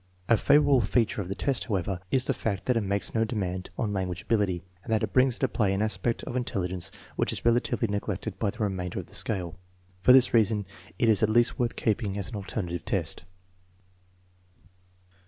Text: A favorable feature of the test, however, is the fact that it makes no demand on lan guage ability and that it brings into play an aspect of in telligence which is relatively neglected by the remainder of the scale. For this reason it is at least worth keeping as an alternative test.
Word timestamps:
A 0.27 0.35
favorable 0.35 0.81
feature 0.81 1.21
of 1.21 1.29
the 1.29 1.35
test, 1.35 1.65
however, 1.65 1.99
is 2.09 2.23
the 2.23 2.33
fact 2.33 2.65
that 2.65 2.75
it 2.75 2.81
makes 2.81 3.13
no 3.13 3.23
demand 3.23 3.69
on 3.77 3.91
lan 3.91 4.07
guage 4.07 4.23
ability 4.23 4.63
and 4.83 4.91
that 4.91 5.03
it 5.03 5.13
brings 5.13 5.35
into 5.35 5.47
play 5.47 5.75
an 5.75 5.83
aspect 5.83 6.23
of 6.23 6.35
in 6.35 6.43
telligence 6.43 6.89
which 7.17 7.31
is 7.31 7.45
relatively 7.45 7.87
neglected 7.87 8.39
by 8.39 8.49
the 8.49 8.57
remainder 8.57 8.97
of 8.99 9.05
the 9.05 9.13
scale. 9.13 9.59
For 10.01 10.11
this 10.11 10.33
reason 10.33 10.65
it 10.97 11.07
is 11.07 11.21
at 11.21 11.29
least 11.29 11.59
worth 11.59 11.75
keeping 11.75 12.17
as 12.17 12.29
an 12.29 12.35
alternative 12.35 12.83
test. 12.83 13.25